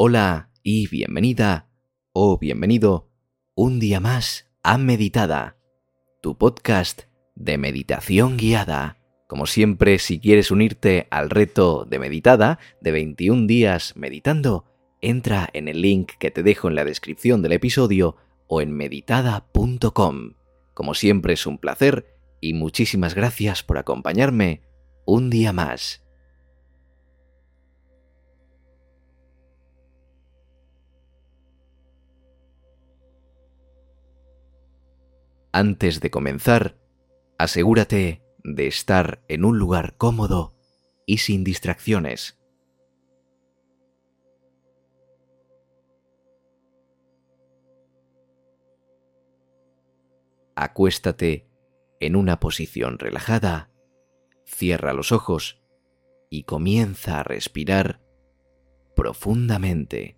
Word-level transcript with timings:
Hola 0.00 0.52
y 0.62 0.86
bienvenida 0.86 1.66
o 2.12 2.38
bienvenido 2.38 3.10
un 3.56 3.80
día 3.80 3.98
más 3.98 4.48
a 4.62 4.78
Meditada, 4.78 5.56
tu 6.22 6.38
podcast 6.38 7.02
de 7.34 7.58
meditación 7.58 8.36
guiada. 8.36 8.98
Como 9.26 9.46
siempre, 9.46 9.98
si 9.98 10.20
quieres 10.20 10.52
unirte 10.52 11.08
al 11.10 11.30
reto 11.30 11.84
de 11.84 11.98
Meditada 11.98 12.60
de 12.80 12.92
21 12.92 13.48
días 13.48 13.94
meditando, 13.96 14.66
entra 15.00 15.50
en 15.52 15.66
el 15.66 15.82
link 15.82 16.12
que 16.20 16.30
te 16.30 16.44
dejo 16.44 16.68
en 16.68 16.76
la 16.76 16.84
descripción 16.84 17.42
del 17.42 17.54
episodio 17.54 18.14
o 18.46 18.60
en 18.60 18.70
meditada.com. 18.70 20.34
Como 20.74 20.94
siempre 20.94 21.32
es 21.32 21.44
un 21.44 21.58
placer 21.58 22.06
y 22.40 22.54
muchísimas 22.54 23.16
gracias 23.16 23.64
por 23.64 23.78
acompañarme 23.78 24.62
un 25.06 25.28
día 25.28 25.52
más. 25.52 26.07
Antes 35.52 36.00
de 36.00 36.10
comenzar, 36.10 36.78
asegúrate 37.38 38.22
de 38.44 38.66
estar 38.66 39.24
en 39.28 39.44
un 39.44 39.58
lugar 39.58 39.96
cómodo 39.96 40.54
y 41.06 41.18
sin 41.18 41.42
distracciones. 41.42 42.38
Acuéstate 50.54 51.48
en 52.00 52.16
una 52.16 52.40
posición 52.40 52.98
relajada, 52.98 53.70
cierra 54.44 54.92
los 54.92 55.12
ojos 55.12 55.62
y 56.30 56.42
comienza 56.42 57.20
a 57.20 57.22
respirar 57.22 58.02
profundamente. 58.94 60.17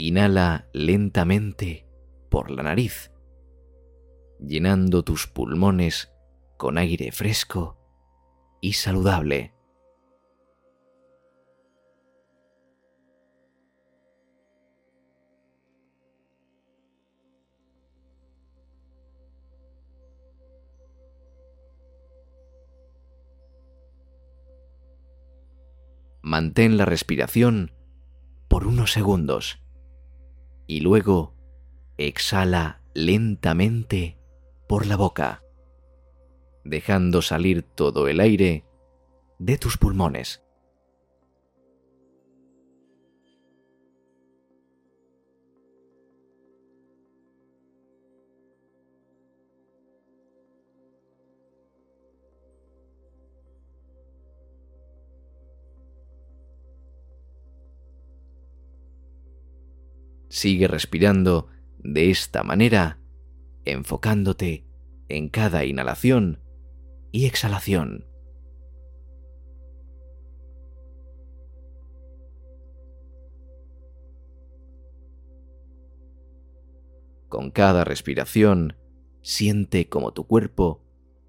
Inhala 0.00 0.68
lentamente 0.72 1.84
por 2.30 2.52
la 2.52 2.62
nariz, 2.62 3.10
llenando 4.38 5.02
tus 5.02 5.26
pulmones 5.26 6.12
con 6.56 6.78
aire 6.78 7.10
fresco 7.10 7.76
y 8.60 8.74
saludable. 8.74 9.54
Mantén 26.22 26.76
la 26.76 26.84
respiración 26.84 27.72
por 28.46 28.64
unos 28.64 28.92
segundos 28.92 29.60
y 30.68 30.80
luego 30.80 31.34
exhala 31.96 32.82
lentamente 32.94 34.18
por 34.68 34.86
la 34.86 34.94
boca, 34.96 35.42
dejando 36.62 37.22
salir 37.22 37.62
todo 37.62 38.06
el 38.06 38.20
aire 38.20 38.64
de 39.38 39.56
tus 39.56 39.78
pulmones. 39.78 40.44
Sigue 60.28 60.68
respirando 60.68 61.48
de 61.78 62.10
esta 62.10 62.42
manera, 62.42 62.98
enfocándote 63.64 64.66
en 65.08 65.28
cada 65.28 65.64
inhalación 65.64 66.42
y 67.12 67.26
exhalación. 67.26 68.06
Con 77.28 77.50
cada 77.50 77.84
respiración, 77.84 78.76
siente 79.20 79.88
como 79.88 80.12
tu 80.12 80.26
cuerpo 80.26 80.82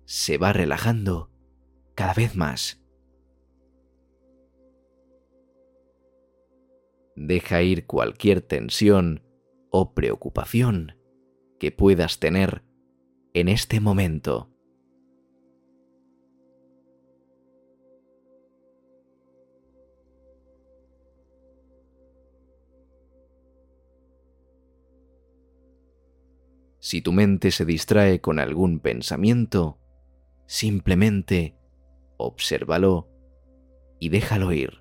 se 0.05 0.37
va 0.37 0.53
relajando 0.53 1.29
cada 1.93 2.13
vez 2.13 2.35
más. 2.35 2.78
Deja 7.19 7.61
ir 7.61 7.85
cualquier 7.85 8.41
tensión 8.41 9.21
o 9.71 9.93
preocupación 9.93 10.95
que 11.59 11.71
puedas 11.71 12.19
tener 12.19 12.63
en 13.33 13.49
este 13.49 13.81
momento. 13.81 14.49
Si 26.79 27.01
tu 27.01 27.11
mente 27.11 27.51
se 27.51 27.65
distrae 27.65 28.21
con 28.21 28.39
algún 28.39 28.79
pensamiento, 28.79 29.77
simplemente 30.47 31.57
obsérvalo 32.17 33.09
y 33.99 34.07
déjalo 34.07 34.53
ir. 34.53 34.78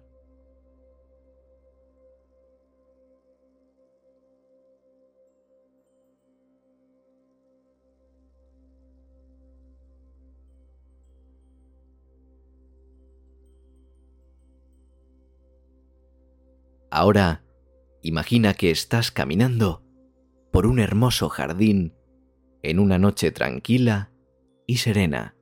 Ahora, 16.91 17.45
imagina 18.03 18.55
que 18.55 18.71
estás 18.71 19.11
caminando 19.11 19.85
por 20.53 20.67
un 20.67 20.79
hermoso 20.79 21.29
jardín 21.29 21.95
en 22.63 22.79
una 22.79 22.99
noche 22.99 23.31
tranquila 23.31 24.11
y 24.67 24.79
serena. 24.79 25.35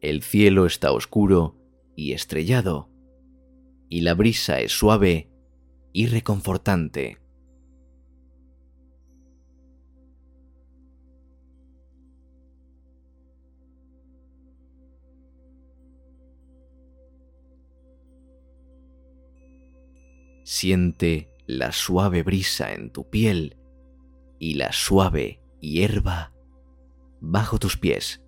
El 0.00 0.22
cielo 0.22 0.66
está 0.66 0.92
oscuro 0.92 1.56
y 1.96 2.12
estrellado, 2.12 2.88
y 3.88 4.02
la 4.02 4.14
brisa 4.14 4.60
es 4.60 4.70
suave 4.70 5.28
y 5.92 6.06
reconfortante. 6.06 7.18
Siente 20.60 21.36
la 21.46 21.70
suave 21.70 22.24
brisa 22.24 22.72
en 22.72 22.90
tu 22.90 23.08
piel 23.08 23.58
y 24.40 24.54
la 24.54 24.72
suave 24.72 25.40
hierba 25.60 26.32
bajo 27.20 27.60
tus 27.60 27.76
pies. 27.76 28.24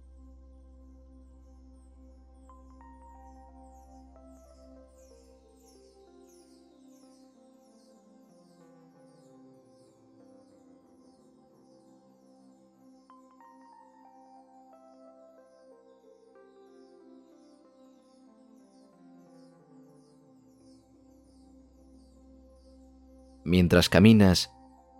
Mientras 23.44 23.88
caminas, 23.88 24.52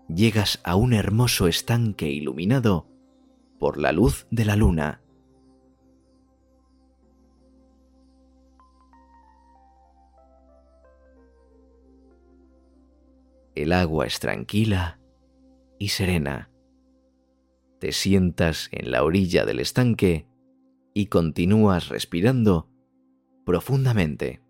llegas 0.09 0.61
a 0.65 0.77
un 0.77 0.93
hermoso 0.93 1.47
estanque 1.47 2.11
iluminado 2.11 2.89
por 3.59 3.79
la 3.79 3.93
luz 3.93 4.27
de 4.31 4.45
la 4.45 4.57
luna. 4.57 5.03
El 13.55 13.73
agua 13.73 14.07
es 14.07 14.21
tranquila 14.21 14.99
y 15.79 15.89
serena. 15.89 16.51
te 17.79 17.93
sientas 17.93 18.69
en 18.73 18.91
la 18.91 19.03
orilla 19.05 19.45
del 19.45 19.59
estanque 19.59 20.27
y 20.93 21.07
continúas 21.07 21.89
respirando 21.89 22.69
profundamente. 23.45 24.43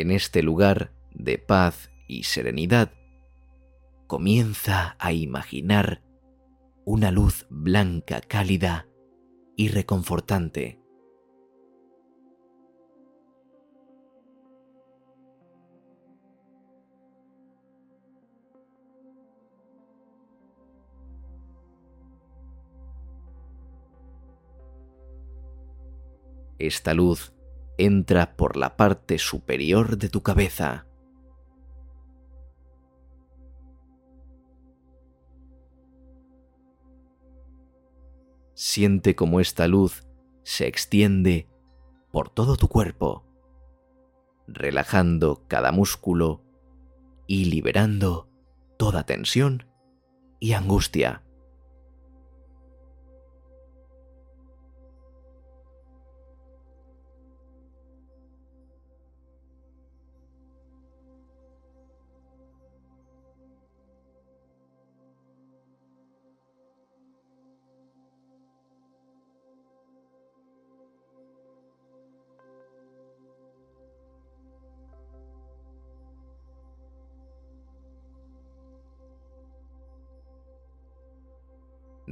En 0.00 0.10
este 0.10 0.42
lugar 0.42 0.92
de 1.12 1.38
paz 1.38 1.90
y 2.08 2.22
serenidad, 2.22 2.92
comienza 4.06 4.96
a 4.98 5.12
imaginar 5.12 6.02
una 6.84 7.10
luz 7.10 7.46
blanca 7.50 8.20
cálida 8.20 8.88
y 9.56 9.68
reconfortante. 9.68 10.80
Esta 26.58 26.92
luz 26.94 27.32
entra 27.84 28.36
por 28.36 28.56
la 28.56 28.76
parte 28.76 29.18
superior 29.18 29.96
de 29.96 30.08
tu 30.08 30.22
cabeza. 30.22 30.86
Siente 38.54 39.16
como 39.16 39.40
esta 39.40 39.66
luz 39.66 40.06
se 40.42 40.66
extiende 40.66 41.48
por 42.12 42.28
todo 42.28 42.56
tu 42.56 42.68
cuerpo, 42.68 43.24
relajando 44.46 45.44
cada 45.48 45.72
músculo 45.72 46.44
y 47.26 47.46
liberando 47.46 48.28
toda 48.76 49.04
tensión 49.04 49.66
y 50.40 50.52
angustia. 50.52 51.22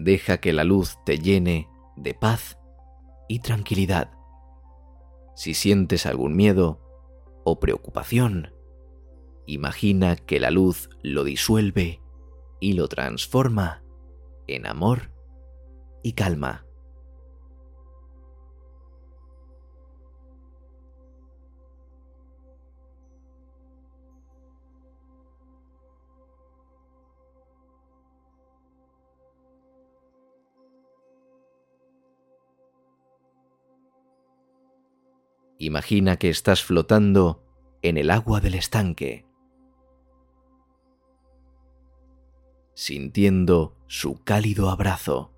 Deja 0.01 0.39
que 0.39 0.53
la 0.53 0.63
luz 0.63 0.97
te 1.05 1.19
llene 1.19 1.69
de 1.97 2.15
paz 2.15 2.57
y 3.29 3.41
tranquilidad. 3.41 4.13
Si 5.35 5.55
sientes 5.55 6.07
algún 6.07 6.37
miedo 6.37 6.81
o 7.45 7.59
preocupación, 7.59 8.55
imagina 9.45 10.15
que 10.15 10.39
la 10.39 10.53
luz 10.53 10.89
lo 11.03 11.25
disuelve 11.25 12.01
y 12.61 12.75
lo 12.75 12.87
transforma 12.87 13.83
en 14.47 14.69
amor 14.69 15.11
y 16.05 16.13
calma. 16.13 16.68
Imagina 35.59 36.17
que 36.19 36.31
estás 36.31 36.63
flotando 36.63 37.43
en 37.83 37.99
el 37.99 38.11
agua 38.11 38.41
del 38.41 38.55
estanque, 38.55 39.27
sintiendo 42.75 43.77
su 43.89 44.23
cálido 44.23 44.71
abrazo. 44.71 45.33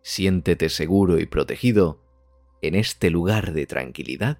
Siéntete 0.00 0.70
seguro 0.70 1.18
y 1.18 1.26
protegido 1.26 2.00
en 2.62 2.74
este 2.74 3.10
lugar 3.10 3.52
de 3.52 3.66
tranquilidad 3.66 4.38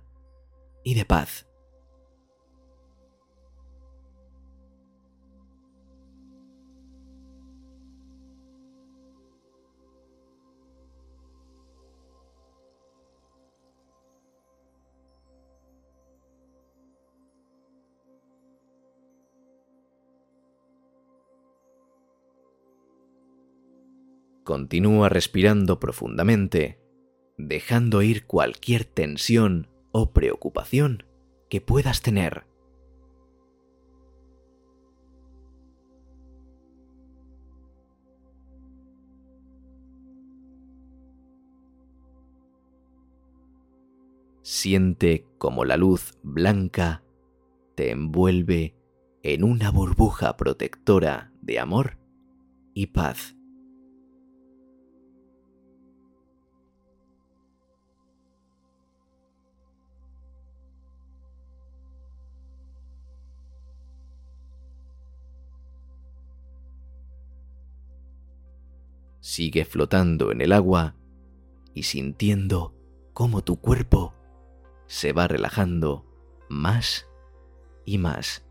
y 0.82 0.94
de 0.94 1.04
paz. 1.04 1.46
Continúa 24.46 25.08
respirando 25.08 25.80
profundamente, 25.80 26.78
dejando 27.36 28.00
ir 28.02 28.26
cualquier 28.26 28.84
tensión 28.84 29.68
o 29.90 30.12
preocupación 30.12 31.02
que 31.50 31.60
puedas 31.60 32.00
tener. 32.00 32.46
Siente 44.42 45.26
como 45.38 45.64
la 45.64 45.76
luz 45.76 46.16
blanca 46.22 47.02
te 47.74 47.90
envuelve 47.90 48.76
en 49.24 49.42
una 49.42 49.72
burbuja 49.72 50.36
protectora 50.36 51.32
de 51.42 51.58
amor 51.58 51.98
y 52.74 52.86
paz. 52.86 53.35
Sigue 69.26 69.64
flotando 69.64 70.30
en 70.30 70.40
el 70.40 70.52
agua 70.52 70.94
y 71.74 71.82
sintiendo 71.82 72.76
cómo 73.12 73.42
tu 73.42 73.60
cuerpo 73.60 74.14
se 74.86 75.12
va 75.12 75.26
relajando 75.26 76.06
más 76.48 77.08
y 77.84 77.98
más. 77.98 78.45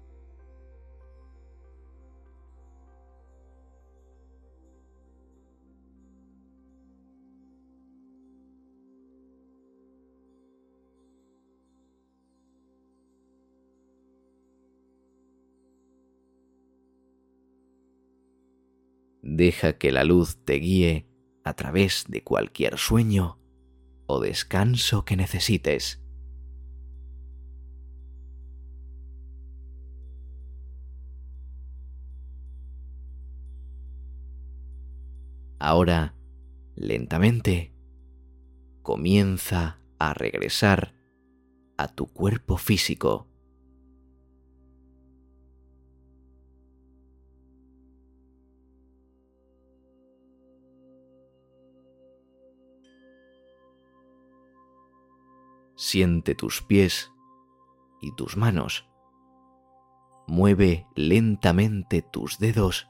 Deja 19.36 19.78
que 19.78 19.92
la 19.92 20.06
luz 20.06 20.38
te 20.46 20.54
guíe 20.54 21.10
a 21.44 21.56
través 21.56 22.06
de 22.08 22.24
cualquier 22.24 22.78
sueño 22.78 23.38
o 24.06 24.22
descanso 24.22 25.04
que 25.04 25.18
necesites. 25.18 26.02
Ahora, 35.60 36.16
lentamente, 36.78 37.74
comienza 38.84 39.82
a 40.00 40.14
regresar 40.14 40.96
a 41.76 41.90
tu 41.90 42.08
cuerpo 42.08 42.56
físico. 42.56 43.28
Siente 55.76 56.36
tus 56.36 56.62
pies 56.62 57.12
y 58.02 58.14
tus 58.16 58.38
manos. 58.38 58.88
Mueve 60.28 60.88
lentamente 60.96 62.02
tus 62.02 62.40
dedos 62.40 62.88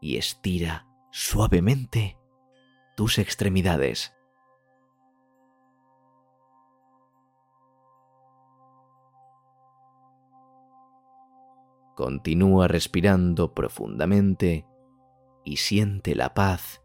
y 0.00 0.16
estira 0.16 0.86
suavemente 1.10 2.18
tus 2.96 3.18
extremidades. 3.18 4.14
Continúa 11.96 12.66
respirando 12.66 13.52
profundamente 13.52 14.66
y 15.44 15.58
siente 15.58 16.14
la 16.14 16.32
paz 16.32 16.80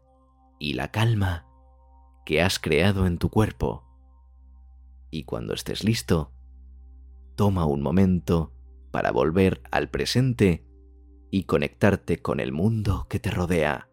y 0.58 0.74
la 0.74 0.90
calma 0.90 1.46
que 2.26 2.42
has 2.42 2.58
creado 2.58 3.06
en 3.06 3.16
tu 3.16 3.30
cuerpo. 3.30 3.85
Y 5.10 5.24
cuando 5.24 5.54
estés 5.54 5.84
listo, 5.84 6.32
toma 7.36 7.66
un 7.66 7.82
momento 7.82 8.52
para 8.90 9.12
volver 9.12 9.62
al 9.70 9.90
presente 9.90 10.66
y 11.30 11.44
conectarte 11.44 12.22
con 12.22 12.40
el 12.40 12.52
mundo 12.52 13.06
que 13.08 13.18
te 13.18 13.30
rodea. 13.30 13.88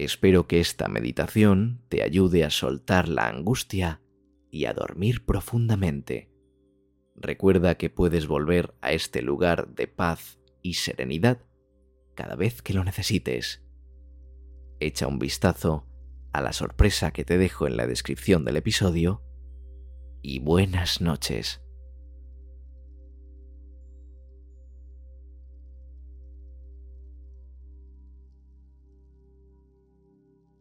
Espero 0.00 0.46
que 0.46 0.60
esta 0.60 0.88
meditación 0.88 1.82
te 1.90 2.02
ayude 2.02 2.42
a 2.44 2.50
soltar 2.50 3.06
la 3.06 3.28
angustia 3.28 4.00
y 4.50 4.64
a 4.64 4.72
dormir 4.72 5.26
profundamente. 5.26 6.30
Recuerda 7.16 7.76
que 7.76 7.90
puedes 7.90 8.26
volver 8.26 8.74
a 8.80 8.92
este 8.92 9.20
lugar 9.20 9.74
de 9.74 9.88
paz 9.88 10.39
y 10.62 10.74
serenidad 10.74 11.40
cada 12.14 12.36
vez 12.36 12.62
que 12.62 12.74
lo 12.74 12.84
necesites. 12.84 13.64
Echa 14.78 15.06
un 15.06 15.18
vistazo 15.18 15.86
a 16.32 16.40
la 16.40 16.52
sorpresa 16.52 17.12
que 17.12 17.24
te 17.24 17.38
dejo 17.38 17.66
en 17.66 17.76
la 17.76 17.86
descripción 17.86 18.44
del 18.44 18.56
episodio 18.56 19.22
y 20.22 20.38
buenas 20.38 21.00
noches. 21.00 21.62